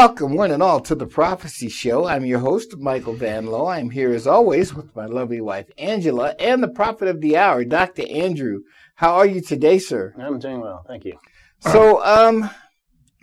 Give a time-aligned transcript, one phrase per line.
[0.00, 2.06] Welcome, one and all, to the Prophecy Show.
[2.06, 3.66] I'm your host, Michael Van Lowe.
[3.66, 7.66] I'm here as always with my lovely wife, Angela, and the prophet of the hour,
[7.66, 8.04] Dr.
[8.08, 8.60] Andrew.
[8.94, 10.14] How are you today, sir?
[10.18, 11.18] I'm doing well, thank you.
[11.58, 12.48] So, um,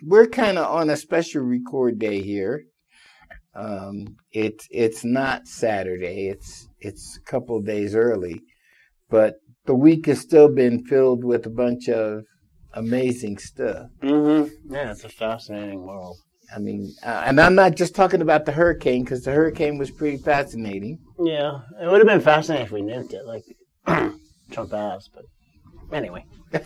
[0.04, 2.62] we're kind of on a special record day here.
[3.56, 6.28] Um, it's it's not Saturday.
[6.28, 8.42] It's it's a couple days early,
[9.10, 9.34] but
[9.66, 12.22] the week has still been filled with a bunch of
[12.72, 13.88] amazing stuff.
[14.00, 14.72] Mm-hmm.
[14.72, 16.18] Yeah, it's a fascinating world.
[16.54, 19.90] I mean, uh, and I'm not just talking about the hurricane because the hurricane was
[19.90, 20.98] pretty fascinating.
[21.18, 23.44] Yeah, it would have been fascinating if we nuked it, like
[24.50, 25.10] Trump asked.
[25.14, 25.24] But
[25.96, 26.24] anyway,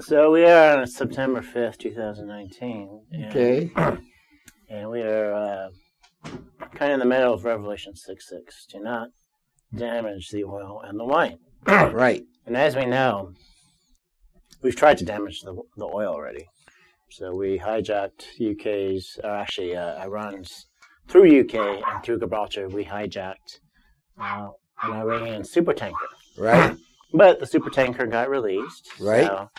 [0.00, 3.02] so we are on September fifth, two thousand nineteen.
[3.28, 3.70] Okay.
[4.70, 5.68] And we are uh,
[6.74, 8.64] kind of in the middle of Revelation six six.
[8.72, 9.08] Do not
[9.76, 11.36] damage the oil and the wine.
[11.66, 12.22] right.
[12.46, 13.32] And as we know,
[14.62, 16.46] we've tried to damage the, the oil already.
[17.14, 20.68] So we hijacked UK's, or actually uh, Iran's,
[21.08, 21.54] through UK
[21.86, 23.60] and through Gibraltar, we hijacked
[24.18, 24.48] uh,
[24.82, 25.92] an Iranian supertanker.
[26.38, 26.76] Right.
[27.14, 28.88] But the supertanker got released.
[28.98, 29.26] Right.
[29.26, 29.50] So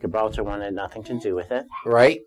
[0.00, 1.64] Gibraltar wanted nothing to do with it.
[1.84, 2.18] Right.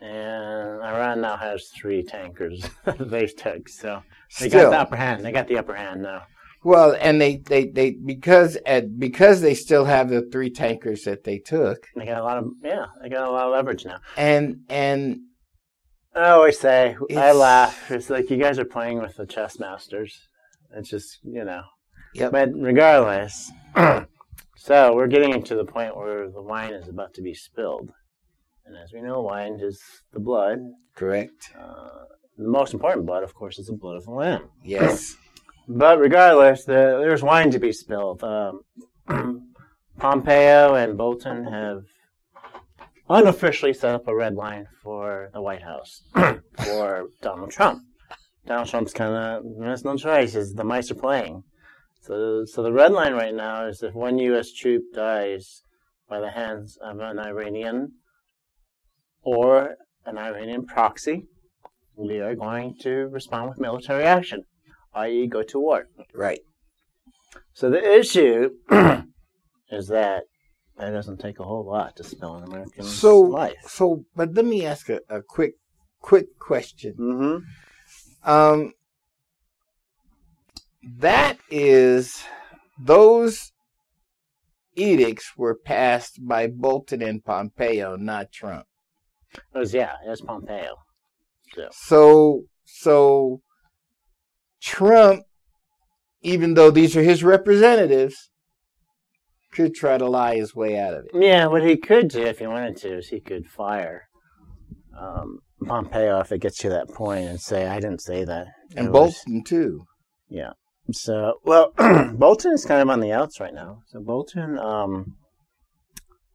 [0.00, 2.64] And Iran now has three tankers
[2.98, 3.68] they took.
[3.68, 4.02] So
[4.40, 4.62] they Still.
[4.62, 5.22] got the upper hand.
[5.22, 6.22] They got the upper hand now.
[6.64, 11.24] Well, and they, they, they because at, because they still have the three tankers that
[11.24, 13.98] they took, They got a lot of, yeah, they got a lot of leverage now.
[14.16, 15.20] and and
[16.14, 17.90] I always say, I laugh.
[17.90, 20.20] It's like you guys are playing with the chess masters.
[20.76, 21.62] It's just, you know.
[22.14, 22.32] Yep.
[22.32, 23.50] But regardless,
[24.56, 27.90] so we're getting to the point where the wine is about to be spilled.
[28.66, 29.80] And as we know, wine is
[30.12, 30.58] the blood.
[30.94, 32.04] correct, Uh,
[32.38, 34.48] the most important blood, of course, is the blood of the lamb.
[34.62, 35.16] yes,
[35.68, 38.22] But regardless, the, there's wine to be spilled.
[38.24, 38.62] Um,
[39.98, 41.84] Pompeo and Bolton have
[43.08, 46.02] unofficially set up a red line for the White House
[46.64, 47.82] for Donald Trump.
[48.46, 50.34] Donald Trump's kind of there's no choice.
[50.34, 51.44] Is the mice are playing.
[52.00, 54.50] So, so the red line right now is if one U.S.
[54.50, 55.62] troop dies
[56.08, 57.92] by the hands of an Iranian
[59.22, 61.28] or an Iranian proxy,
[61.94, 64.42] we are going to respond with military action,
[64.94, 65.88] i.e., go to war.
[66.14, 66.40] right,
[67.54, 68.50] So the issue
[69.70, 70.24] is that
[70.78, 73.56] that doesn't take a whole lot to spill an American So life.
[73.66, 75.54] so, but let me ask a, a quick
[76.00, 76.94] quick question.
[76.98, 78.30] Mm-hmm.
[78.30, 78.72] Um,
[80.98, 82.24] that is
[82.80, 83.52] those
[84.74, 88.66] edicts were passed by Bolton and Pompeo, not Trump.
[89.54, 90.76] It was yeah, it was Pompeo.
[91.70, 93.42] So so
[94.62, 95.24] Trump,
[96.22, 98.30] even though these are his representatives,
[99.52, 101.10] could try to lie his way out of it.
[101.14, 104.04] Yeah, what he could do if he wanted to is he could fire
[104.98, 108.46] um, Pompeo if it gets to that point and say, "I didn't say that."
[108.76, 109.84] And It was- Bolton too.
[110.28, 110.52] Yeah.
[110.92, 111.72] So, well,
[112.14, 113.78] Bolton is kind of on the outs right now.
[113.88, 115.16] So Bolton, um,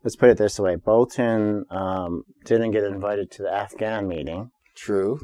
[0.03, 5.19] let's put it this way: Bolton um, didn't get invited to the Afghan meeting, True.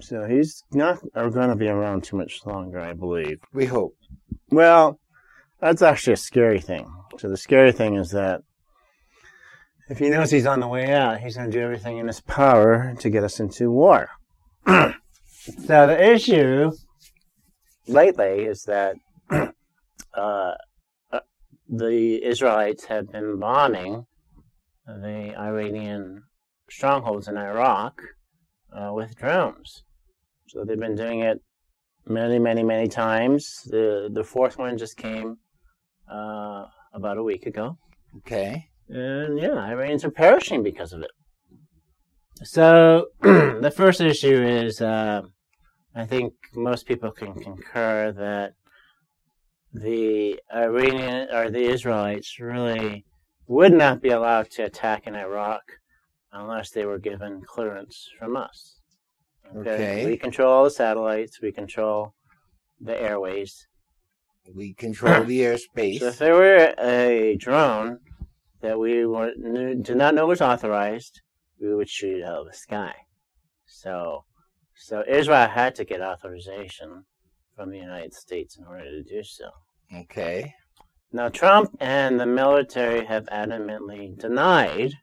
[0.00, 3.40] So he's not going to be around too much longer, I believe.
[3.52, 3.96] We hope.
[4.50, 4.98] Well,
[5.60, 6.90] that's actually a scary thing.
[7.18, 8.42] So the scary thing is that
[9.88, 12.20] if he knows he's on the way out, he's going to do everything in his
[12.20, 14.08] power to get us into war.
[14.66, 14.92] so
[15.66, 16.70] the issue
[17.86, 18.96] lately is that
[19.30, 19.50] uh,
[20.14, 21.20] uh,
[21.68, 24.06] the Israelites have been bombing
[24.86, 26.24] the Iranian
[26.68, 28.00] strongholds in Iraq
[28.74, 29.82] uh, with drones.
[30.48, 31.40] So they've been doing it
[32.06, 33.62] many, many, many times.
[33.66, 35.36] The the fourth one just came
[36.10, 37.78] uh, about a week ago,
[38.18, 38.68] Okay.
[38.88, 41.10] and yeah, Iranians are perishing because of it.
[42.42, 45.22] So the first issue is, uh,
[45.94, 48.52] I think most people can concur that
[49.72, 53.04] the Iranian or the Israelites really
[53.46, 55.62] would not be allowed to attack in Iraq
[56.34, 58.80] unless they were given clearance from us.
[59.56, 60.04] Okay.
[60.04, 61.40] We control all the satellites.
[61.40, 62.14] We control
[62.80, 63.66] the airways.
[64.54, 66.00] We control the airspace.
[66.00, 67.98] So if there were a drone
[68.60, 71.20] that we were, knew, did not know was authorized,
[71.60, 72.94] we would shoot it out of the sky.
[73.66, 74.24] So,
[74.76, 77.04] so Israel had to get authorization
[77.54, 79.50] from the United States in order to do so.
[79.94, 80.52] Okay.
[81.12, 84.94] Now, Trump and the military have adamantly denied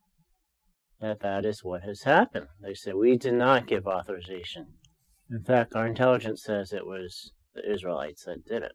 [1.02, 2.48] that that is what has happened.
[2.62, 4.68] They said, we did not give authorization.
[5.30, 8.74] In fact, our intelligence says it was the Israelites that did it.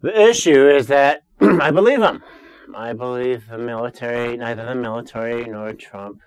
[0.00, 2.22] The issue is that I believe them.
[2.74, 6.20] I believe the military, neither the military nor Trump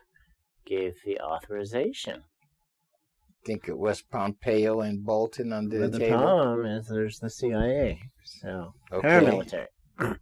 [0.66, 2.22] gave the authorization.
[2.22, 6.18] I Think it was Pompeo and Bolton under But the, the table.
[6.18, 9.08] problem is there's the CIA, so Okay.
[9.08, 9.68] paramilitary.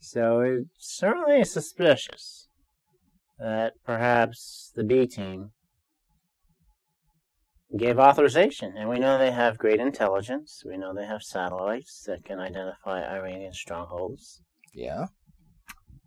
[0.00, 2.48] so it's certainly suspicious
[3.38, 5.52] that perhaps the B team
[7.76, 10.62] gave authorization, and we know they have great intelligence.
[10.64, 14.42] We know they have satellites that can identify Iranian strongholds.
[14.72, 15.06] Yeah,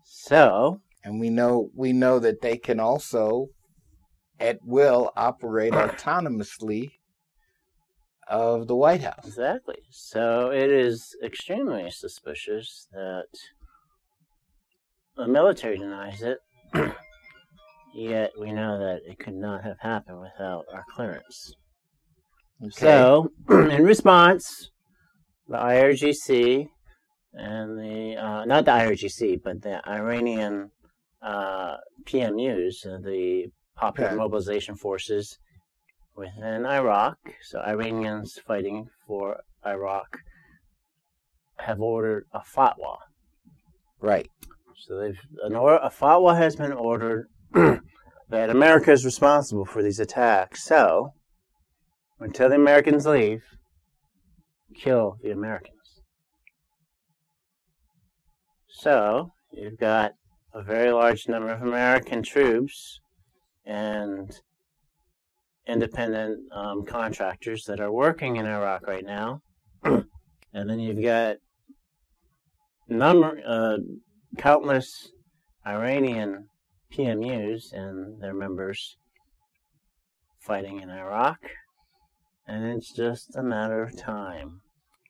[0.04, 3.48] So and we know we know that they can also,
[4.40, 6.92] at will, operate autonomously
[8.28, 9.26] of the White House.
[9.26, 9.82] Exactly.
[9.90, 13.26] So it is extremely suspicious that
[15.16, 16.38] the military denies it,
[17.94, 21.54] yet we know that it could not have happened without our clearance.
[22.62, 22.70] Okay.
[22.72, 24.70] So, in response,
[25.48, 26.68] the IRGC
[27.34, 30.70] and the, uh, not the IRGC, but the Iranian
[31.22, 33.46] uh, PMUs, uh, the
[33.76, 34.16] Popular Okay.
[34.16, 35.38] Mobilization Forces
[36.16, 40.18] within Iraq, so Iranians fighting for Iraq,
[41.58, 42.96] have ordered a fatwa.
[44.00, 44.28] right.
[44.76, 47.28] So they've an or, a fatwa has been ordered
[48.28, 50.64] that America is responsible for these attacks.
[50.64, 51.12] So
[52.20, 53.42] until the Americans leave,
[54.74, 56.02] kill the Americans.
[58.68, 60.12] So you've got
[60.54, 63.00] a very large number of American troops
[63.64, 64.30] and
[65.66, 69.42] independent um, contractors that are working in Iraq right now,
[69.84, 70.04] and
[70.52, 71.36] then you've got
[72.88, 73.76] number uh,
[74.38, 75.10] countless
[75.66, 76.46] Iranian
[76.92, 78.96] PMUs and their members
[80.40, 81.38] fighting in Iraq,
[82.46, 84.60] and it's just a matter of time.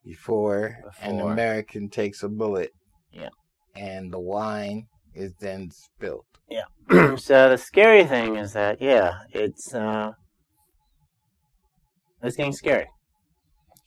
[0.04, 2.72] Before, an American takes a bullet.
[3.12, 3.28] Yeah.
[3.76, 6.24] And the wine is then spilled.
[6.48, 6.64] Yeah.
[7.16, 10.12] so the scary thing is that yeah, it's uh,
[12.22, 12.86] it's getting scary.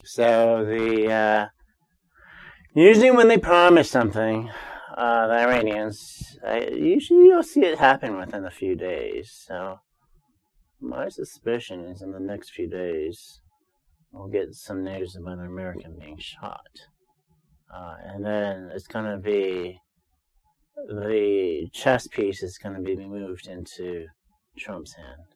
[0.04, 1.46] So the uh,
[2.74, 4.50] usually when they promise something,
[5.02, 9.32] uh, the Iranians, I, usually you'll see it happen within a few days.
[9.46, 9.80] So
[10.80, 13.40] my suspicion is in the next few days
[14.12, 16.74] we'll get some news about an American being shot,
[17.74, 19.80] uh, and then it's gonna be
[20.76, 24.06] the chess piece is going to be moved into
[24.56, 25.28] Trump's hand.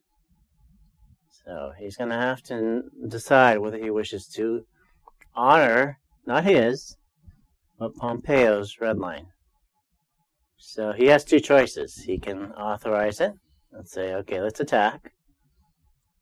[1.29, 4.65] So he's going to have to decide whether he wishes to
[5.35, 6.97] honor, not his,
[7.79, 9.27] but Pompeo's red line.
[10.57, 11.95] So he has two choices.
[11.95, 13.33] He can authorize it
[13.71, 15.13] and say, okay, let's attack.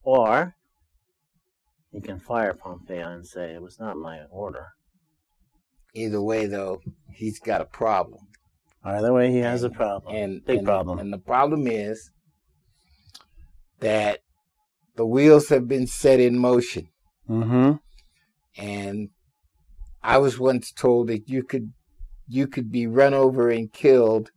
[0.04, 0.56] Or
[1.92, 4.68] he can fire Pompeo and say, it was not my order.
[5.94, 6.82] Either way, though,
[7.14, 8.28] he's got a problem.
[8.84, 10.16] Either way, he has a problem.
[10.16, 11.00] And Big and- problem.
[11.00, 12.12] And the problem is
[13.80, 14.20] that
[14.96, 16.90] the wheels have been set in motion.
[17.30, 17.74] mm-hmm.
[18.58, 19.10] And
[20.02, 21.74] I was once told that you could
[22.28, 24.32] you could be run over and killed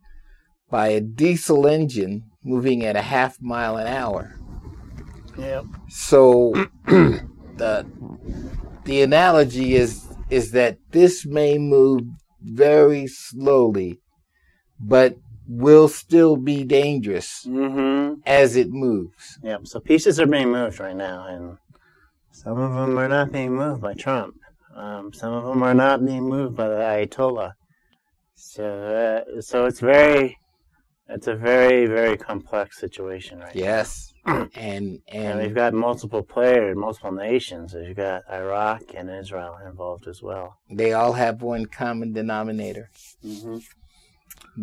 [0.69, 4.35] by a diesel engine moving at a half mile an hour.
[5.37, 5.65] Yep.
[5.89, 6.53] So
[6.85, 7.85] the
[8.85, 12.01] the analogy is is that this may move
[12.41, 13.99] very slowly,
[14.79, 15.15] but
[15.47, 18.21] will still be dangerous Mm-hmm.
[18.25, 19.39] as it moves.
[19.43, 19.61] Yep.
[19.67, 21.57] So pieces are being moved right now, and
[22.31, 24.35] some of them are not being moved by Trump.
[24.75, 27.53] Um, some of them are not being moved by the Ayatollah.
[28.41, 30.37] So, uh, so it's very,
[31.09, 34.97] it's a very, very complex situation right Yes, and now.
[35.11, 37.73] And we've got multiple players, multiple nations.
[37.73, 40.55] You've got Iraq and Israel involved as well.
[40.71, 42.89] they all have one common denominator:
[43.25, 43.57] Mm-hmm.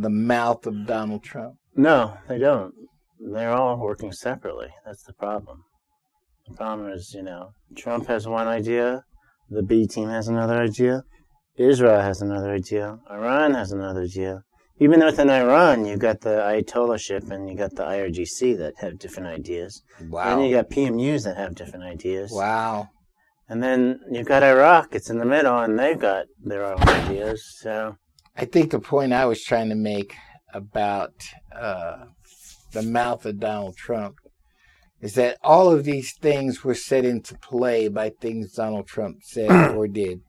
[0.00, 1.56] the mouth of Donald Trump.
[1.74, 2.72] No, they don't.
[3.20, 4.68] They're all working separately.
[4.86, 5.64] That's the problem.
[6.48, 9.04] The problem is, you know, Trump has one idea,
[9.50, 11.02] the B team has another idea,
[11.58, 14.42] Israel has another idea, Iran has another idea.
[14.78, 18.98] Even within Iran, you've got the Ayatollah ship and you've got the IRGC that have
[18.98, 19.82] different ideas.
[20.10, 20.36] Wow!
[20.36, 22.30] Then you got PMUs that have different ideas.
[22.30, 22.88] wow!
[23.48, 27.42] And then you've got Iraq, it's in the middle, and they've got their own ideas.
[27.60, 27.96] So,
[28.36, 30.14] I think the point I was trying to make
[30.52, 31.14] about
[31.54, 32.06] uh,
[32.72, 34.16] the mouth of Donald Trump
[35.00, 39.50] is that all of these things were set into play by things Donald Trump said
[39.76, 40.20] or did.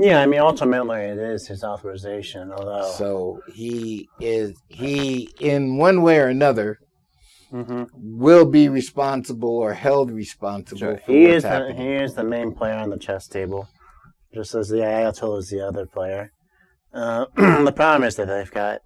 [0.00, 2.90] Yeah, I mean, ultimately it is his authorization, although.
[2.96, 6.78] So he is he in one way or another
[7.52, 7.88] Mhm.
[7.94, 10.96] will be responsible or held responsible Sure.
[10.98, 11.76] for He what's is the, happening.
[11.76, 13.68] he is the main player on the chess table,
[14.32, 16.32] just as the Ayatollah is the other player.
[16.94, 17.26] Uh,
[17.64, 18.80] the problem is that they've got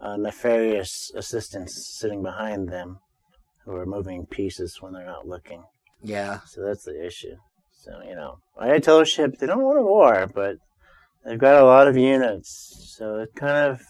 [0.00, 2.98] uh, nefarious assistants sitting behind them
[3.64, 5.62] who are moving pieces when they're not looking.
[6.02, 6.40] Yeah.
[6.46, 7.36] So that's the issue.
[7.76, 10.56] So, you know, I tell the ship they don't want a war, but
[11.24, 12.94] they've got a lot of units.
[12.98, 13.80] So it kind of,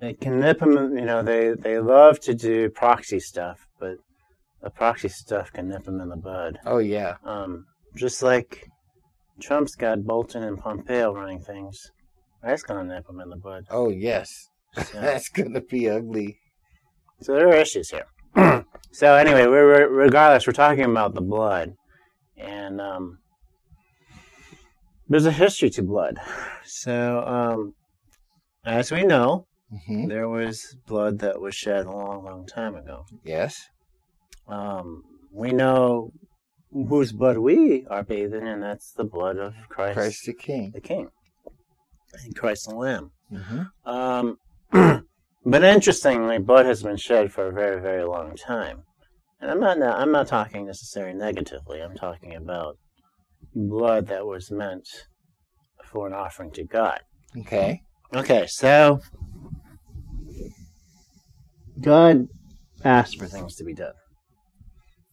[0.00, 3.96] it can nip them, you know, they, they love to do proxy stuff, but
[4.62, 6.58] the proxy stuff can nip them in the bud.
[6.64, 7.16] Oh, yeah.
[7.24, 8.66] Um, just like
[9.40, 11.90] Trump's got Bolton and Pompeo running things.
[12.42, 13.64] That's going to nip them in the bud.
[13.70, 14.48] Oh, yes.
[14.74, 16.38] So, That's going to be ugly.
[17.20, 18.06] so there are issues here.
[18.92, 21.74] so anyway, we're, we're, regardless, we're talking about the blood,
[22.36, 23.18] and um,
[25.08, 26.18] there's a history to blood.
[26.64, 27.74] So um,
[28.64, 29.46] as we know,
[29.86, 33.04] hmm there was blood that was shed a long, long time ago.
[33.24, 33.68] Yes.
[34.46, 36.12] Um, we know
[36.70, 40.70] whose blood we are bathing, and that's the blood of Christ, Christ the King.
[40.74, 41.08] the King,
[42.24, 43.10] and Christ the Lamb.
[43.30, 44.38] hmm Um,
[44.72, 48.82] but interestingly, blood has been shed for a very, very long time,
[49.40, 51.80] and I'm not I'm not talking necessarily negatively.
[51.80, 52.78] I'm talking about
[53.54, 54.88] blood that was meant
[55.84, 57.00] for an offering to God.
[57.38, 57.82] Okay.
[58.14, 59.00] Okay, so
[61.80, 62.28] God
[62.84, 63.94] asked for things to be done,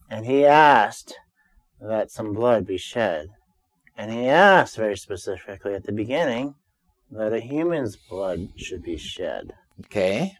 [0.08, 1.18] and He asked
[1.80, 3.26] that some blood be shed,
[3.96, 6.54] and He asked very specifically at the beginning
[7.10, 9.52] that a human's blood should be shed.
[9.86, 10.32] Okay.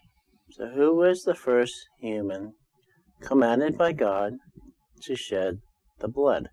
[0.51, 2.53] So, who was the first human
[3.23, 4.33] commanded by God
[5.03, 5.59] to shed
[5.99, 6.49] the blood?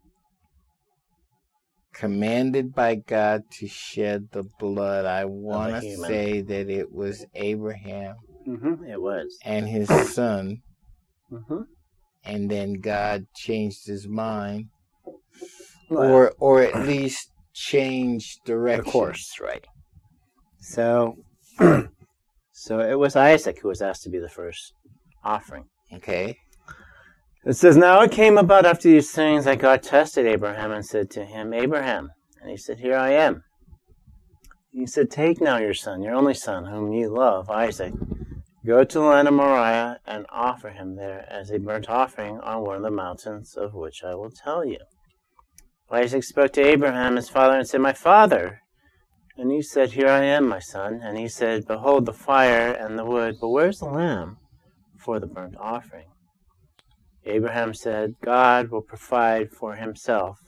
[1.92, 5.04] Commanded by God to shed the blood.
[5.04, 8.16] I want to say that it was Abraham
[8.48, 8.84] Mm-hmm.
[8.84, 9.36] It was.
[9.44, 10.62] and his son,
[11.30, 11.60] Mm-hmm.
[12.24, 14.66] and then God changed his mind,
[15.90, 18.86] or or at least changed direction.
[18.86, 19.64] of course, right.
[20.58, 21.16] So,
[22.52, 24.72] so it was Isaac who was asked to be the first
[25.22, 25.64] offering.
[25.92, 26.36] Okay.
[27.44, 31.10] It says, Now it came about after these things that God tested Abraham and said
[31.12, 32.10] to him, Abraham.
[32.40, 33.44] And he said, Here I am.
[34.72, 37.94] He said, Take now your son, your only son, whom you love, Isaac.
[38.66, 42.60] Go to the land of Moriah and offer him there as a burnt offering on
[42.62, 44.80] one of the mountains of which I will tell you.
[45.90, 48.60] Isaac spoke to Abraham his father and said, My father.
[49.38, 51.00] And he said, Here I am, my son.
[51.02, 54.36] And he said, Behold the fire and the wood, but where's the lamb
[54.98, 56.10] for the burnt offering?
[57.24, 60.38] Abraham said, God will provide for himself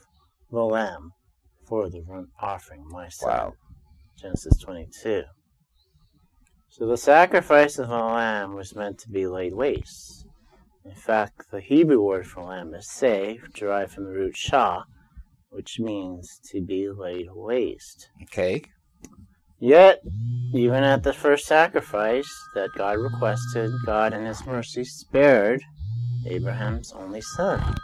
[0.50, 1.12] the lamb
[1.67, 3.31] for the burnt offering, my son.
[3.31, 3.52] Wow.
[4.21, 5.23] Genesis 22.
[6.69, 10.26] So the sacrifice of a lamb was meant to be laid waste.
[10.85, 14.85] In fact, the Hebrew word for lamb is say, derived from the root shah,
[15.50, 18.09] which means to be laid waste.
[18.23, 18.62] Okay.
[19.61, 20.00] Yet,
[20.55, 25.62] even at the first sacrifice that God requested, God in His mercy spared
[26.26, 27.76] Abraham's only son.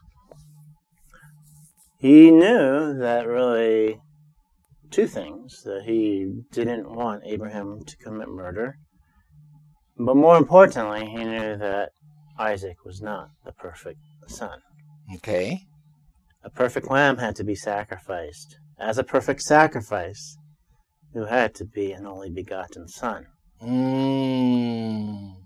[1.99, 4.01] He knew that really
[4.91, 8.79] two things that he didn't want Abraham to commit murder,
[9.97, 11.91] but more importantly, he knew that
[12.39, 14.61] Isaac was not the perfect son.
[15.17, 15.61] Okay.
[16.45, 18.59] A perfect lamb had to be sacrificed.
[18.79, 20.39] As a perfect sacrifice,
[21.13, 23.27] who had to be an only begotten son.
[23.63, 25.38] Mm.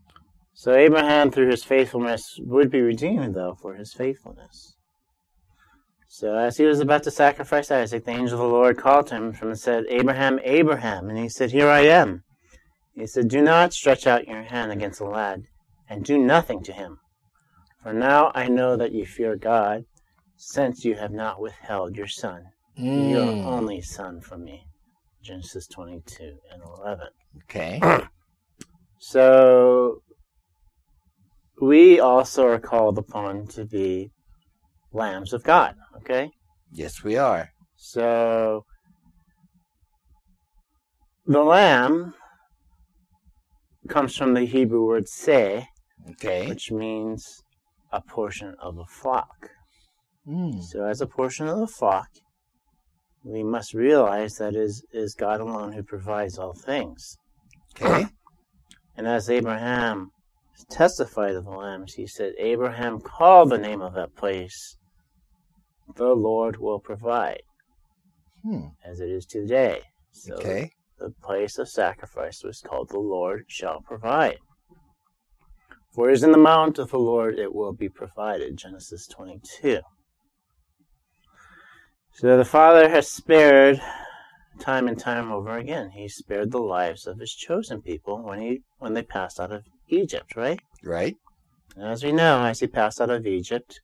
[0.63, 4.77] So Abraham, through his faithfulness, would be redeemed, though, for his faithfulness.
[6.07, 9.17] So as he was about to sacrifice Isaac, the angel of the Lord called to
[9.17, 11.09] him from and said, Abraham, Abraham.
[11.09, 12.23] And he said, Here I am.
[12.95, 15.43] He said, Do not stretch out your hand against the lad,
[15.89, 17.01] and do nothing to him.
[17.83, 19.87] For now I know that you fear God,
[20.37, 22.45] since you have not withheld your son,
[22.77, 23.45] your Mm.
[23.45, 24.69] only son, from me.
[25.25, 27.09] Genesis 22 and 11.
[27.49, 27.81] Okay.
[29.05, 30.03] So
[31.63, 34.11] we also are called upon to be
[34.93, 36.29] lambs of God, okay?
[36.73, 37.51] Yes, we are.
[37.77, 38.65] So
[41.25, 42.15] the lamb
[43.89, 45.69] comes from the Hebrew word se,
[46.11, 46.49] Okay.
[46.49, 47.45] which means
[47.93, 49.51] a portion of a flock.
[50.27, 50.61] Mm.
[50.65, 52.09] So as a portion of the flock,
[53.25, 57.17] we must realize that it is, is God alone who provides all things.
[57.77, 58.07] Okay.
[58.97, 60.11] And as Abraham
[60.71, 64.77] testified to the lambs, he said, Abraham called the name of that place,
[65.97, 67.43] the Lord will provide,
[68.43, 68.69] Hmm.
[68.85, 69.83] as it is today.
[70.11, 70.73] So Okay.
[70.99, 74.39] the place of sacrifice was called the Lord shall provide.
[75.93, 78.57] For it is in the mount of the Lord it will be provided.
[78.57, 79.81] Genesis 22.
[82.15, 83.81] So the Father has spared
[84.59, 85.91] time and time over again.
[85.91, 89.65] He spared the lives of his chosen people when he when they passed out of
[89.93, 90.61] Egypt, right?
[90.83, 91.17] Right.
[91.81, 93.81] As we know, as he passed out of Egypt,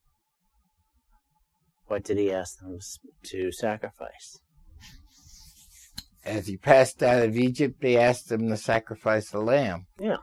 [1.87, 2.79] what did he ask them
[3.25, 4.41] to sacrifice?
[6.25, 9.87] As he passed out of Egypt, they asked him to sacrifice a lamb.
[9.99, 10.19] Yeah.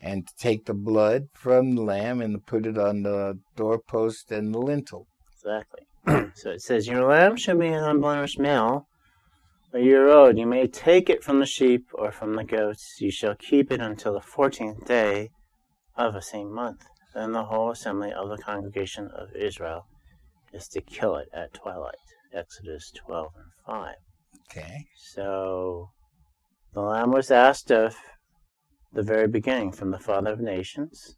[0.00, 4.30] And to take the blood from the lamb and to put it on the doorpost
[4.32, 5.08] and the lintel.
[5.34, 5.86] Exactly.
[6.34, 8.88] so it says, Your lamb shall be an unblemished male,
[9.72, 10.38] a year old.
[10.38, 12.96] You may take it from the sheep or from the goats.
[13.00, 15.30] You shall keep it until the fourteenth day
[15.96, 16.84] of the same month.
[17.14, 19.86] Then the whole assembly of the congregation of Israel
[20.52, 21.96] is to kill it at twilight.
[22.32, 23.94] Exodus 12 and 5.
[24.50, 24.86] Okay.
[24.96, 25.90] So
[26.74, 27.96] the Lamb was asked of
[28.92, 31.16] the very beginning from the Father of Nations.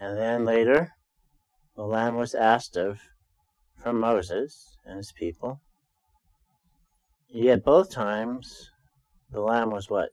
[0.00, 0.92] And then later,
[1.76, 3.00] the Lamb was asked of
[3.82, 5.60] from Moses and his people.
[7.32, 8.70] Yet both times,
[9.30, 10.10] the Lamb was what?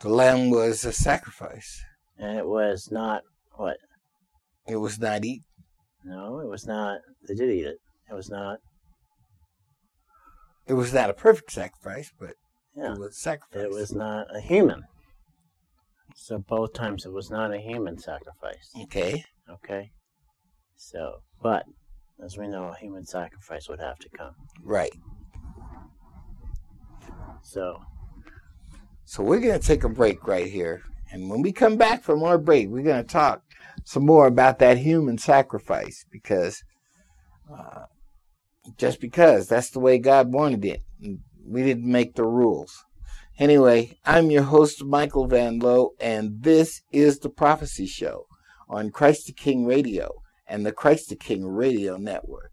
[0.00, 1.80] The lamb was a sacrifice.
[2.18, 3.22] And it was not
[3.52, 3.76] what?
[4.66, 5.44] It was not eaten.
[6.04, 6.98] No, it was not.
[7.28, 7.76] They did eat it.
[8.10, 8.58] It was not.
[10.66, 12.34] It was not a perfect sacrifice, but
[12.74, 12.94] Yeah.
[12.94, 13.62] it was a sacrifice.
[13.62, 14.82] It was not a human.
[16.16, 18.70] So both times it was not a human sacrifice.
[18.84, 19.24] Okay.
[19.48, 19.92] Okay?
[20.76, 21.64] So, but
[22.24, 24.34] as we know, a human sacrifice would have to come.
[24.62, 24.92] Right.
[27.42, 27.82] So,
[29.04, 30.82] So we're going to take a break right here.
[31.10, 33.42] And when we come back from our break, we're going to talk
[33.84, 36.62] some more about that human sacrifice because
[37.52, 37.84] uh,
[38.76, 40.82] just because that's the way God wanted it.
[41.44, 42.84] We didn't make the rules.
[43.38, 48.26] Anyway, I'm your host, Michael Van Lowe, and this is the Prophecy Show
[48.68, 52.51] on Christ the King Radio and the Christ the King Radio Network.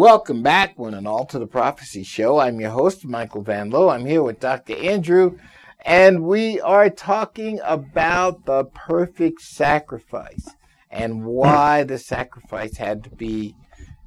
[0.00, 2.38] Welcome back, one and all, to the Prophecy Show.
[2.38, 3.90] I'm your host, Michael Van Lowe.
[3.90, 4.74] I'm here with Dr.
[4.74, 5.36] Andrew,
[5.84, 10.48] and we are talking about the perfect sacrifice
[10.90, 13.54] and why the sacrifice had to be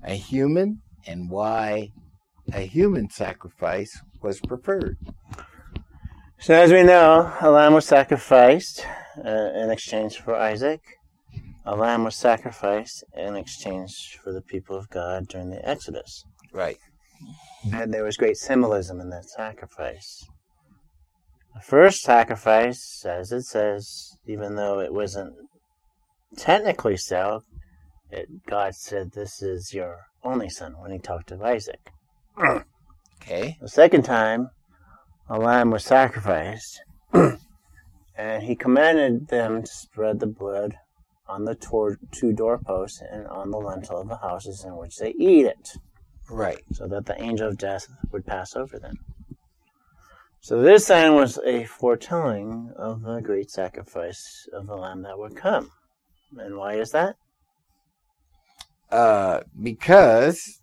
[0.03, 1.91] a human and why
[2.51, 4.97] a human sacrifice was preferred.
[6.39, 8.83] so as we know, a lamb was sacrificed
[9.23, 10.81] uh, in exchange for Isaac.
[11.65, 16.25] A lamb was sacrificed in exchange for the people of God during the Exodus.
[16.51, 16.77] Right.
[17.71, 20.25] And there was great symbolism in that sacrifice.
[21.55, 25.35] The first sacrifice, as it says, even though it wasn't
[26.35, 27.43] technically so,
[28.11, 31.91] it, God said, This is your only son when he talked to Isaac.
[33.21, 33.57] Okay.
[33.61, 34.49] The second time,
[35.29, 36.81] a lamb was sacrificed,
[37.13, 40.75] and he commanded them to spread the blood
[41.27, 45.11] on the tor- two doorposts and on the lintel of the houses in which they
[45.11, 45.77] eat it
[46.29, 46.63] Right.
[46.71, 48.95] so that the angel of death would pass over them.
[50.41, 55.37] So this sign was a foretelling of the great sacrifice of the Lamb that would
[55.37, 55.71] come.
[56.37, 57.15] And why is that?
[58.89, 60.61] Uh, because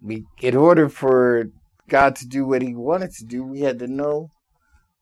[0.00, 1.50] we, in order for
[1.88, 4.30] God to do what He wanted to do, we had to know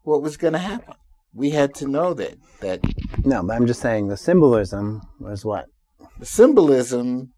[0.02, 0.94] what was going to happen.
[1.34, 2.80] We had to know that that
[3.24, 5.66] No, but I'm just saying the symbolism was what?
[6.18, 7.32] the symbolism.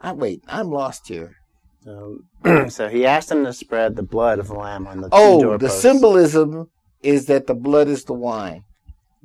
[0.00, 0.42] I wait.
[0.48, 1.36] I'm lost here.
[1.82, 2.18] So,
[2.68, 5.58] so he asked them to spread the blood of the lamb on the two Oh,
[5.58, 6.70] the symbolism
[7.02, 8.64] is that the blood is the wine.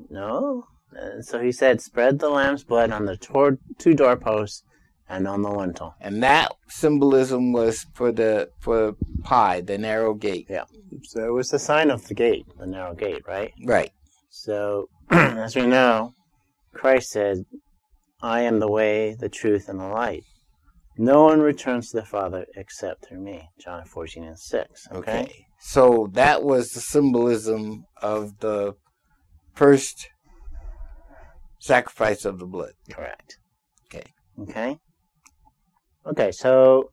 [0.10, 0.66] No.
[0.98, 4.64] Uh, so he said, spread the lamb's blood on the tor- two doorposts
[5.08, 5.96] and on the lintel.
[6.02, 10.48] And that symbolism was for the for pie, the narrow gate.
[10.50, 10.66] Yeah.
[11.04, 13.54] So it was the sign of the gate, the narrow gate, right?
[13.64, 13.92] Right.
[14.30, 16.14] So, as we know,
[16.74, 17.46] Christ said,
[18.22, 20.24] I am the way, the truth, and the light.
[20.98, 23.50] No one returns to the Father except through me.
[23.60, 24.88] John 14 and 6.
[24.92, 25.22] Okay?
[25.22, 25.46] Okay.
[25.62, 28.76] So that was the symbolism of the
[29.56, 30.10] first
[31.60, 32.74] sacrifice of the blood.
[32.92, 33.38] Correct.
[33.88, 34.04] Okay.
[34.42, 34.78] Okay?
[36.06, 36.92] Okay, so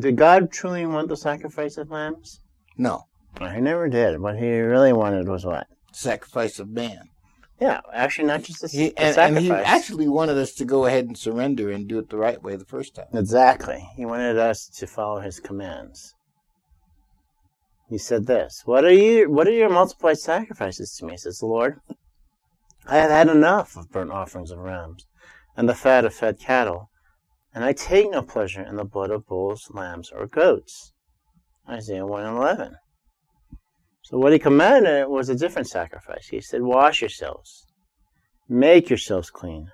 [0.00, 2.40] did God truly want the sacrifice of lambs?
[2.76, 3.02] No,
[3.40, 4.20] He never did.
[4.20, 5.66] What he really wanted was what?
[5.92, 7.08] sacrifice of man.
[7.60, 10.86] Yeah, actually, not just the, He, the and, and he actually wanted us to go
[10.86, 13.06] ahead and surrender and do it the right way the first time.
[13.14, 13.88] Exactly.
[13.94, 16.14] He wanted us to follow his commands.
[17.88, 21.16] He said this, What are you what are your multiplied sacrifices to me?
[21.16, 21.80] says the Lord.
[22.86, 25.06] I have had enough of burnt offerings of rams,
[25.56, 26.90] and the fat of fed cattle,
[27.54, 30.92] and I take no pleasure in the blood of bulls, lambs, or goats.
[31.68, 32.76] Isaiah 1 and 11.
[34.02, 36.28] So what he commanded was a different sacrifice.
[36.28, 37.66] He said, Wash yourselves,
[38.48, 39.70] make yourselves clean,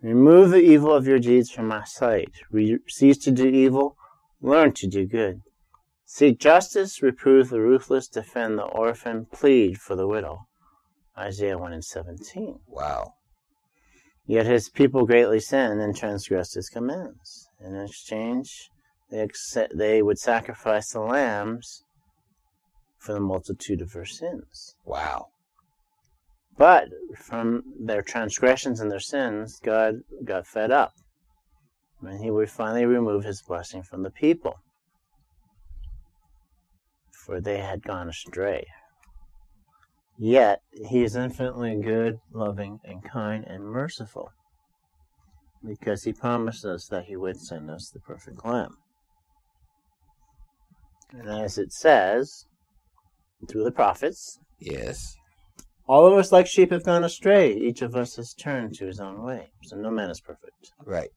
[0.00, 3.96] remove the evil of your deeds from my sight, Re- cease to do evil,
[4.40, 5.40] learn to do good.
[6.06, 10.46] Seek justice, reprove the ruthless, defend the orphan, plead for the widow.
[11.18, 12.60] Isaiah 1 and 17.
[12.66, 13.14] Wow.
[14.26, 17.48] Yet his people greatly sinned and transgressed his commands.
[17.60, 18.70] In exchange,
[19.10, 21.83] they, accept, they would sacrifice the lambs
[23.04, 24.76] for the multitude of their sins.
[24.86, 25.28] Wow.
[26.56, 26.88] But
[27.18, 30.94] from their transgressions and their sins, God got fed up.
[32.00, 34.54] And he would finally remove his blessing from the people.
[37.26, 38.66] For they had gone astray.
[40.16, 44.30] Yet he is infinitely good, loving, and kind and merciful.
[45.66, 48.76] Because he promised us that he would send us the perfect Lamb.
[51.10, 52.46] And as it says,
[53.46, 55.14] through the prophets, Yes.
[55.86, 57.52] all of us like sheep have gone astray.
[57.52, 59.50] Each of us has turned to his own way.
[59.64, 60.72] So no man is perfect.
[60.84, 61.10] Right.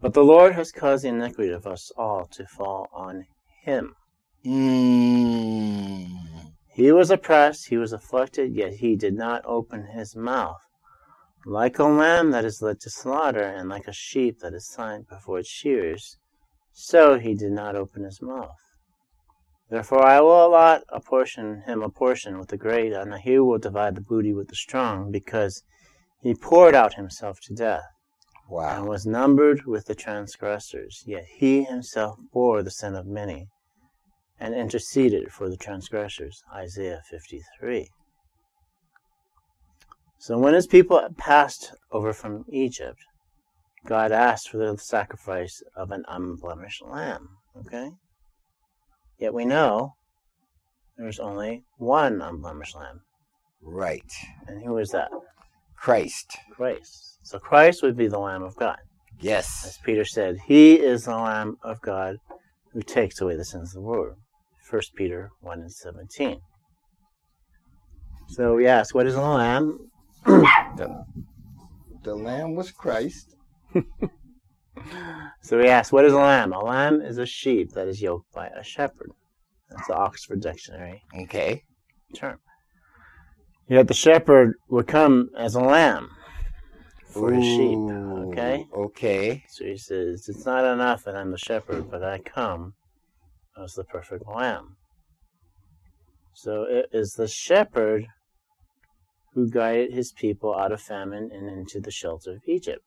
[0.00, 3.26] But the Lord has caused the iniquity of us all to fall on
[3.62, 3.94] him.
[4.44, 6.08] Mm.
[6.74, 10.60] He was oppressed, he was afflicted, yet he did not open his mouth.
[11.46, 15.08] Like a lamb that is led to slaughter, and like a sheep that is silent
[15.08, 16.18] before its shearers,
[16.72, 18.56] so he did not open his mouth.
[19.68, 23.58] Therefore I will allot a portion him a portion with the great, and he will
[23.58, 25.64] divide the booty with the strong, because
[26.20, 27.82] he poured out himself to death,
[28.48, 31.02] and was numbered with the transgressors.
[31.06, 33.48] Yet he himself bore the sin of many,
[34.38, 36.42] and interceded for the transgressors.
[36.54, 37.90] Isaiah 53.
[40.18, 43.04] So when his people passed over from Egypt,
[43.84, 47.30] God asked for the sacrifice of an unblemished lamb.
[47.56, 47.90] Okay?
[49.18, 49.94] Yet we know
[50.96, 53.00] there's only one unblemished lamb.
[53.62, 54.12] Right.
[54.46, 55.10] And who is that?
[55.76, 56.36] Christ.
[56.52, 57.18] Christ.
[57.22, 58.78] So Christ would be the Lamb of God.
[59.20, 59.64] Yes.
[59.66, 62.16] As Peter said, He is the Lamb of God
[62.72, 64.16] who takes away the sins of the world.
[64.70, 66.40] 1 Peter 1 and 17.
[68.28, 69.90] So we ask, what is the lamb?
[70.24, 71.04] The,
[72.02, 73.36] the Lamb was Christ.
[75.42, 76.52] So we ask, what is a lamb?
[76.52, 79.12] A lamb is a sheep that is yoked by a shepherd.
[79.70, 81.62] That's the Oxford Dictionary Okay.
[82.14, 82.38] term.
[83.68, 86.10] Yet the shepherd would come as a lamb
[87.04, 87.78] for his sheep.
[87.78, 88.66] Ooh, Okay?
[88.74, 89.44] Okay.
[89.48, 92.74] So he says, It's not enough that I'm the shepherd, but I come
[93.62, 94.76] as the perfect lamb.
[96.34, 98.06] So it is the shepherd
[99.32, 102.84] who guided his people out of famine and into the shelter of Egypt.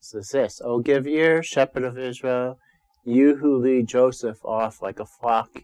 [0.00, 2.58] So this, O give ear, shepherd of Israel,
[3.04, 5.62] you who lead Joseph off like a flock,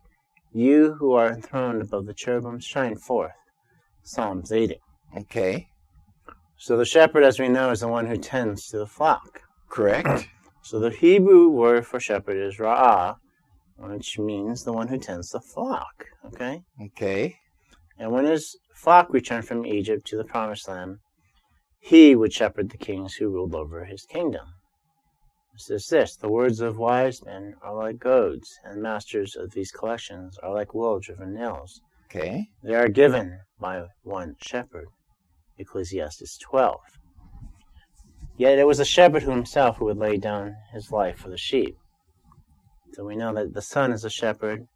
[0.52, 3.32] you who are enthroned above the cherubim, shine forth.
[4.02, 4.80] Psalms 80.
[5.16, 5.68] Okay.
[6.56, 9.42] So the shepherd, as we know, is the one who tends to the flock.
[9.68, 10.28] Correct.
[10.64, 13.16] So the Hebrew word for shepherd is ra'ah,
[13.78, 16.06] which means the one who tends the flock.
[16.24, 16.62] Okay?
[16.80, 17.36] Okay.
[17.98, 20.98] And when his flock returned from Egypt to the promised land,
[21.84, 24.54] he would shepherd the kings who ruled over his kingdom.
[25.52, 29.72] It says this The words of wise men are like goads, and masters of these
[29.72, 31.80] collections are like wool driven nails.
[32.06, 32.46] Okay.
[32.62, 34.86] They are given by one shepherd.
[35.58, 36.78] Ecclesiastes 12.
[38.36, 41.76] Yet it was the shepherd himself who would lay down his life for the sheep.
[42.92, 44.68] So we know that the Son is a shepherd,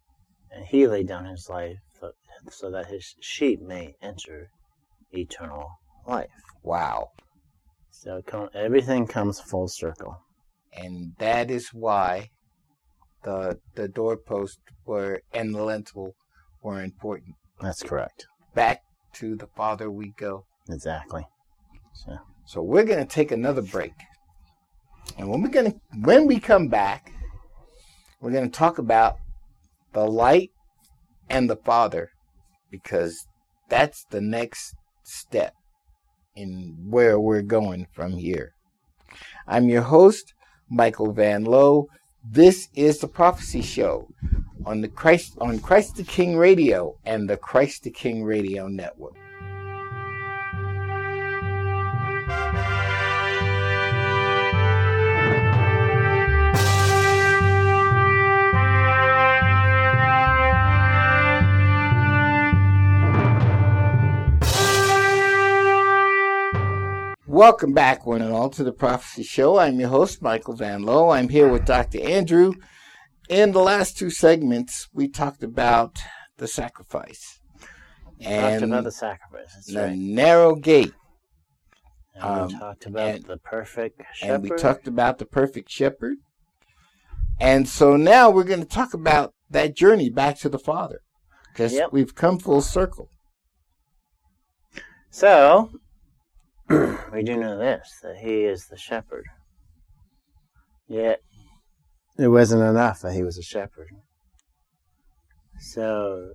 [0.51, 2.11] and he laid down his life so-
[2.49, 4.49] so that his sheep may enter
[5.13, 5.69] eternal
[6.07, 6.29] life.
[6.63, 7.09] Wow.
[7.91, 10.17] So it com- everything comes full circle.
[10.73, 12.29] And that is why
[13.23, 16.15] the the doorpost were and the lintel
[16.63, 17.35] were important.
[17.59, 18.27] That's correct.
[18.53, 18.81] Back
[19.13, 20.45] to the Father we go.
[20.69, 21.25] Exactly.
[21.93, 23.93] So, So we're going to take another break.
[25.17, 27.11] And when we're going to when we come back,
[28.21, 29.17] we're going to talk about
[29.93, 30.51] the light
[31.29, 32.11] and the Father
[32.69, 33.25] because
[33.69, 35.53] that's the next step
[36.37, 38.53] in where we're going from here.
[39.47, 40.33] I'm your host,
[40.69, 41.89] Michael Van Lowe.
[42.23, 44.07] This is the Prophecy Show
[44.65, 49.15] on the Christ on Christ the King Radio and the Christ the King Radio Network.
[67.37, 69.59] Welcome back, one and all, to the Prophecy Show.
[69.59, 71.11] I'm your host, Michael Van Lowe.
[71.11, 72.01] I'm here with Dr.
[72.01, 72.53] Andrew
[73.29, 75.99] in the last two segments, we talked about
[76.37, 77.39] the sacrifice
[78.19, 79.53] and talked about the sacrifice.
[79.53, 79.95] That's the right.
[79.95, 80.93] narrow gate.
[82.15, 84.33] And um, we talked about and- the perfect shepherd.
[84.33, 86.17] And we talked about the perfect shepherd.
[87.39, 91.01] And so now we're going to talk about that journey back to the Father.
[91.53, 91.89] Because Yep.
[91.91, 93.11] we've come full circle.
[95.11, 95.69] So,
[96.69, 99.25] we do know this that he is the shepherd.
[100.87, 101.21] Yet,
[102.17, 103.89] it wasn't enough that he was a shepherd.
[105.59, 106.33] So,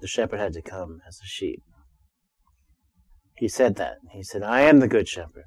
[0.00, 1.62] the shepherd had to come as a sheep.
[3.36, 3.96] He said that.
[4.12, 5.44] He said, I am the good shepherd.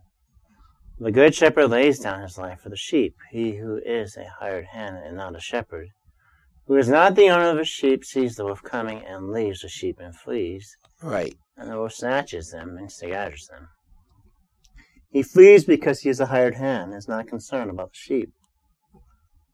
[0.98, 3.16] The good shepherd lays down his life for the sheep.
[3.32, 5.88] He who is a hired hand and not a shepherd,
[6.68, 9.68] who is not the owner of a sheep, sees the wolf coming and leaves the
[9.70, 11.36] sheep and flees Right.
[11.58, 13.68] and the wolf snatches them and scatters them.
[15.12, 18.32] He flees because he is a hired hand and is not concerned about the sheep.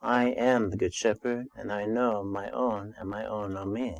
[0.02, 3.98] I am the good shepherd, and I know my own, and my own know me.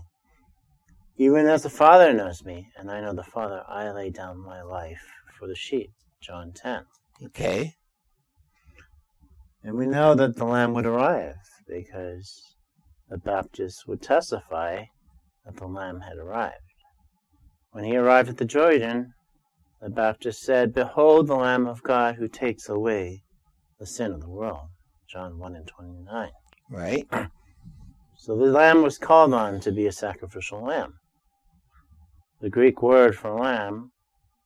[1.17, 4.62] Even as the Father knows me, and I know the Father, I lay down my
[4.62, 5.02] life
[5.38, 5.91] for the sheep.
[6.22, 6.84] John 10.
[7.26, 7.74] Okay.
[9.63, 11.36] And we know that the Lamb would arrive
[11.67, 12.39] because
[13.10, 14.84] the Baptist would testify
[15.46, 16.56] that the Lamb had arrived.
[17.72, 19.13] When he arrived at the Jordan,
[19.81, 23.23] the Baptist said, Behold the Lamb of God who takes away
[23.79, 24.69] the sin of the world.
[25.07, 26.29] John 1 and 29.
[26.69, 27.07] Right.
[28.19, 30.95] So the lamb was called on to be a sacrificial lamb.
[32.41, 33.91] The Greek word for lamb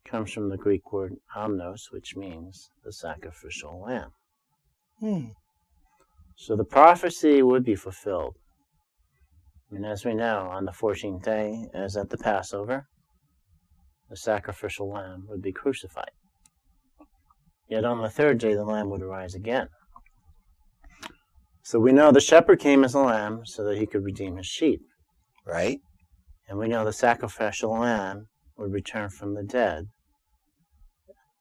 [0.05, 4.11] comes from the Greek word amnos, which means the sacrificial lamb.
[4.99, 5.29] Hmm.
[6.35, 8.35] So the prophecy would be fulfilled.
[9.71, 12.87] And as we know, on the 14th day, as at the Passover,
[14.11, 16.11] the sacrificial lamb would be crucified.
[17.69, 19.69] Yet on the third day, the lamb would arise again.
[21.63, 24.47] So we know the shepherd came as a lamb so that he could redeem his
[24.47, 24.81] sheep.
[25.47, 25.79] Right.
[26.49, 29.85] And we know the sacrificial lamb would return from the dead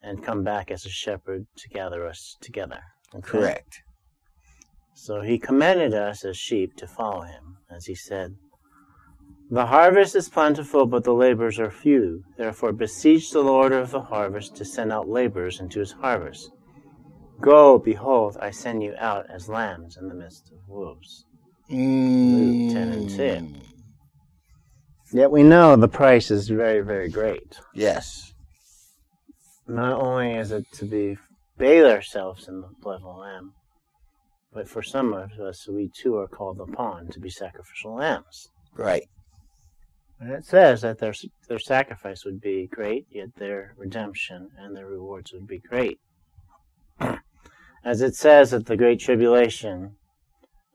[0.01, 2.81] and come back as a shepherd to gather us together.
[3.13, 3.27] Okay?
[3.29, 3.83] Correct.
[4.95, 8.37] So he commanded us as sheep to follow him, as he said,
[9.53, 12.23] The harvest is plentiful, but the laborers are few.
[12.37, 16.53] Therefore beseech the Lord of the harvest to send out laborers into his harvest.
[17.41, 21.25] Go, behold, I send you out as lambs in the midst of wolves.
[21.69, 23.17] Luke 10 and 2.
[23.17, 23.63] Mm.
[25.13, 27.59] Yet we know the price is very, very great.
[27.75, 28.33] Yes.
[29.67, 31.17] Not only is it to be
[31.59, 33.55] bathe ourselves in the blood of the Lamb,
[34.53, 38.49] but for some of us, we too are called upon to be sacrificial lambs.
[38.77, 39.09] Right.
[40.21, 41.15] And it says that their
[41.49, 45.99] their sacrifice would be great, yet their redemption and their rewards would be great.
[47.85, 49.97] As it says that the Great Tribulation,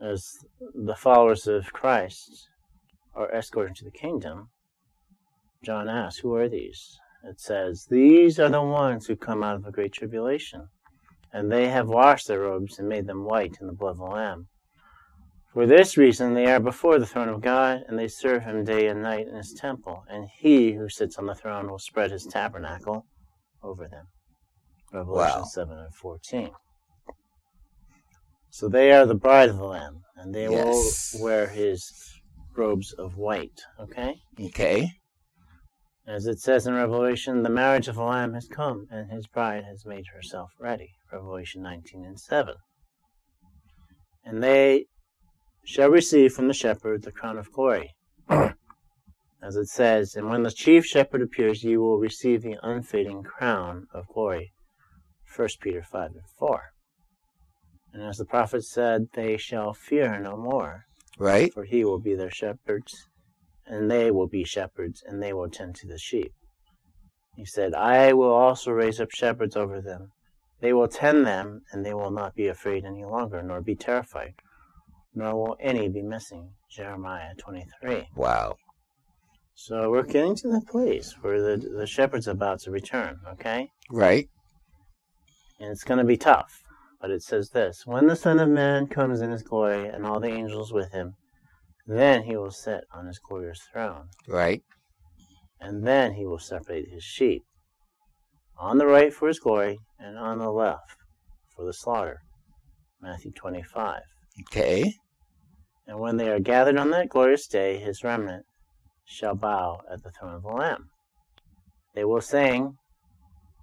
[0.02, 0.40] as
[0.74, 2.50] the followers of Christ
[3.14, 4.50] are escorted to the kingdom,
[5.64, 6.98] John asks, Who are these?
[7.24, 10.70] It says, These are the ones who come out of the Great Tribulation,
[11.32, 14.06] and they have washed their robes and made them white in the blood of the
[14.06, 14.48] Lamb.
[15.56, 18.88] For this reason they are before the throne of God, and they serve him day
[18.88, 22.26] and night in his temple, and he who sits on the throne will spread his
[22.26, 23.06] tabernacle
[23.63, 24.08] over them.
[24.91, 25.46] Revelation Wow.
[25.46, 26.52] 7 and 14.
[28.50, 31.13] So they are the bride of the Lamb, and they Yes.
[31.13, 32.20] will wear his
[32.58, 33.62] robes of white.
[33.80, 34.20] Okay?
[34.38, 34.91] Okay.
[36.06, 39.63] As it says in Revelation, the marriage of the Lamb has come, and his bride
[39.63, 40.96] has made herself ready.
[41.13, 42.56] Revelation 19 and 7.
[44.26, 44.88] And they
[45.65, 47.95] shall receive from the shepherd the crown of glory.
[48.30, 53.88] As it says, And when the chief shepherd appears, you will receive the unfading crown
[53.93, 54.54] of glory.
[55.36, 56.62] 1 Peter 5 and 4.
[57.93, 60.86] And as the prophet said, they shall fear no more,
[61.17, 61.54] Right.
[61.54, 63.08] for he will be their shepherds,
[63.65, 66.34] and they will be shepherds, and they will tend to the sheep.
[67.36, 70.12] He said, I will also raise up shepherds over them.
[70.62, 74.36] They will tend them, and they will not be afraid any longer, nor be terrified,
[75.15, 76.49] nor will any be missing.
[76.69, 78.10] Jeremiah 23.
[78.15, 78.58] Wow.
[79.54, 83.69] So we're getting to the place where the, the shepherd's about to return, okay?
[83.89, 84.28] Right.
[85.60, 86.62] And it's going to be tough.
[86.99, 90.19] But it says this When the Son of Man comes in his glory, and all
[90.19, 91.13] the angels with him,
[91.88, 94.08] then he will sit on his glorious throne.
[94.28, 94.63] Right.
[95.62, 97.43] and then he will separate his sheep
[98.60, 100.97] on the right for his glory and on the left
[101.56, 102.19] for the slaughter
[103.01, 104.01] matthew 25
[104.41, 104.93] Okay.
[105.88, 108.45] And when they are gathered on that glorious day his remnant
[109.04, 110.89] shall bow at the throne of the lamb
[111.93, 112.78] they will sing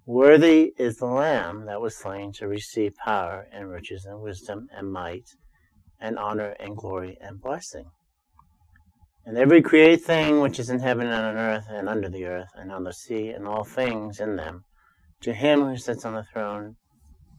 [0.05, 4.91] worthy is the lamb that was slain to receive power and riches and wisdom and
[4.91, 5.29] might
[6.03, 7.85] and honor and glory and blessing.
[9.25, 12.49] And every created thing which is in heaven and on earth and under the earth
[12.55, 14.65] and on the sea and all things in them,
[15.21, 16.75] to him who sits on the throne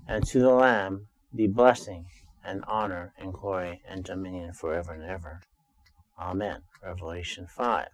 [0.08, 2.06] and to the Lamb be blessing
[2.44, 5.40] and honor and glory and dominion forever and ever.
[6.18, 6.62] Amen.
[6.82, 7.86] Revelation 5.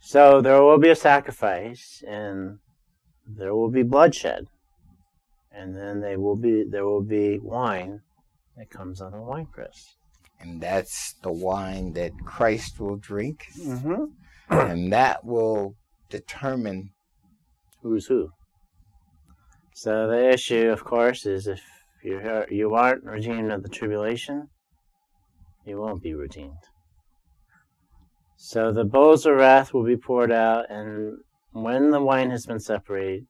[0.00, 2.58] So there will be a sacrifice and
[3.26, 4.46] there will be bloodshed.
[5.50, 8.00] And then they will be there will be wine
[8.56, 9.96] that comes on a winepress.
[10.38, 13.46] And that's the wine that Christ will drink.
[13.58, 14.04] Mm-hmm.
[14.50, 15.76] and that will
[16.10, 16.90] determine
[17.86, 18.30] Who's who?
[19.74, 21.62] So the issue, of course, is if
[22.06, 24.48] you you aren't redeemed of the tribulation,
[25.64, 26.64] you won't be redeemed.
[28.36, 31.18] So the bowls of wrath will be poured out, and
[31.52, 33.26] when the wine has been separated,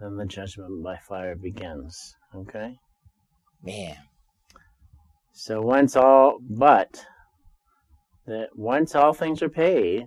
[0.00, 2.16] then the judgment by fire begins.
[2.34, 2.76] Okay?
[3.62, 3.96] man.
[5.32, 7.04] So once all, but
[8.26, 10.06] that once all things are paid,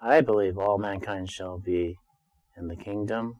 [0.00, 1.96] I believe all mankind shall be
[2.56, 3.34] in the kingdom,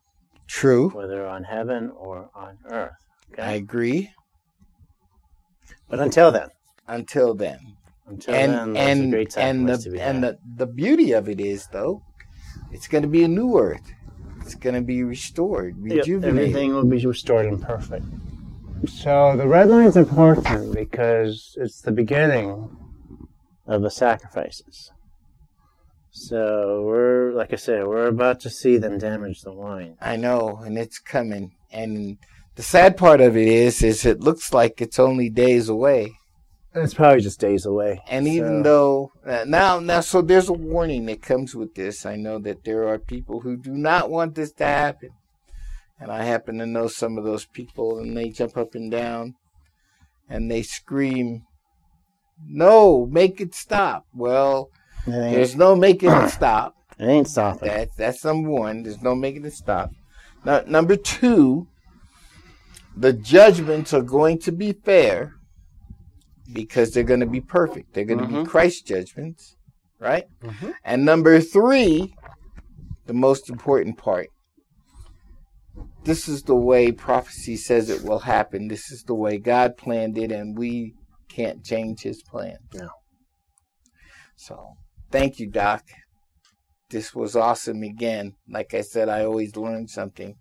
[0.48, 0.90] True.
[0.90, 3.07] whether on heaven or on earth.
[3.36, 4.12] I agree.
[5.88, 6.48] but until then,
[6.86, 7.58] Until then.
[8.06, 12.02] until then, and a and and the and the, the beauty of it is though,
[12.72, 13.92] it's going to be a new earth.
[14.40, 16.38] It's going to be restored, Yep, rejuvenated.
[16.38, 18.06] everything will be restored and perfect.
[18.86, 22.76] So the red line is important because it's the beginning
[23.66, 24.90] of the sacrifices.
[26.10, 29.96] So we're, like I said, we're about to see them damage the wine.
[30.00, 31.52] I know, and it's coming.
[31.70, 32.18] And
[32.58, 36.18] the sad part of it is, is it looks like it's only days away.
[36.74, 38.02] It's probably just days away.
[38.08, 42.04] And even though uh, now, now, so there's a warning that comes with this.
[42.04, 45.10] I know that there are people who do not want this to happen,
[46.00, 49.36] and I happen to know some of those people, and they jump up and down,
[50.28, 51.44] and they scream,
[52.44, 54.70] "No, make it stop!" Well,
[55.06, 56.74] it there's no making it stop.
[56.98, 57.68] it ain't stopping.
[57.68, 58.82] That's that's number one.
[58.82, 59.92] There's no making it stop.
[60.44, 61.68] Now, number two,
[62.98, 65.34] the judgments are going to be fair
[66.52, 67.94] because they're going to be perfect.
[67.94, 68.44] They're going to Mhm.
[68.44, 69.56] be Christ's judgments,
[70.00, 70.24] right?
[70.42, 70.74] Mhm.
[70.84, 72.14] And number three,
[73.06, 74.30] the most important part.
[76.04, 78.68] This is the way prophecy says it will happen.
[78.68, 80.94] This is the way God planned it, and we
[81.28, 82.58] can't change His plan.
[82.74, 82.88] No.
[84.36, 84.76] So,
[85.10, 85.84] thank you, Doc
[86.90, 88.34] this was awesome again.
[88.48, 90.36] Like I said, I always learn something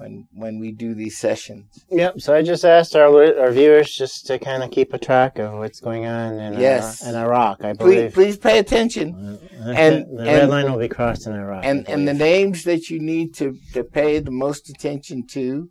[0.00, 1.66] when when we do these sessions.
[1.90, 2.20] Yep.
[2.20, 5.52] So I just asked our our viewers just to kind of keep a track of
[5.58, 7.04] what's going on in Yes.
[7.04, 7.62] uh, in Iraq.
[7.62, 8.14] I Please believe.
[8.14, 9.06] please pay attention.
[9.14, 11.64] Uh, And- the red and- line will be crossed in Iraq.
[11.64, 15.68] And and the names that you need to, to pay the most attention to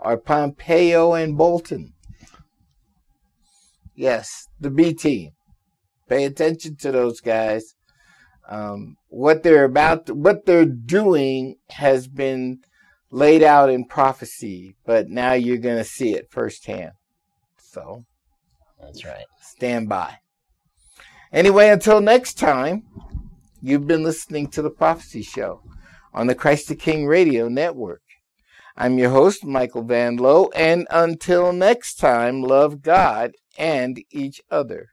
[0.00, 1.92] are Pompeo and Bolton.
[3.94, 5.32] Yes, the B team.
[6.08, 7.74] Pay attention to those guys.
[8.48, 12.60] Um, what they're about, to, what they're doing has been
[13.10, 16.92] laid out in prophecy, but now you're going to see it firsthand.
[17.58, 18.04] So
[18.80, 19.24] That's right.
[19.40, 20.18] stand by.
[21.32, 22.84] Anyway, until next time,
[23.60, 25.62] you've been listening to the Prophecy Show
[26.14, 28.02] on the Christ the King Radio Network.
[28.76, 34.88] I'm your host, Michael Van Lowe, and until next time, love God and each other.